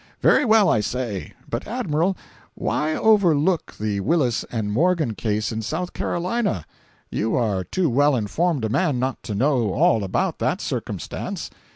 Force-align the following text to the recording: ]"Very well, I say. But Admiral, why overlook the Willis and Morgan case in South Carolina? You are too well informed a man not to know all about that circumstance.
]"Very 0.23 0.45
well, 0.45 0.67
I 0.67 0.79
say. 0.79 1.33
But 1.47 1.67
Admiral, 1.67 2.17
why 2.55 2.95
overlook 2.95 3.75
the 3.79 3.99
Willis 3.99 4.43
and 4.51 4.71
Morgan 4.71 5.13
case 5.13 5.51
in 5.51 5.61
South 5.61 5.93
Carolina? 5.93 6.65
You 7.11 7.35
are 7.35 7.63
too 7.63 7.87
well 7.87 8.15
informed 8.15 8.65
a 8.65 8.69
man 8.69 8.97
not 8.97 9.21
to 9.21 9.35
know 9.35 9.71
all 9.75 10.03
about 10.03 10.39
that 10.39 10.59
circumstance. 10.59 11.51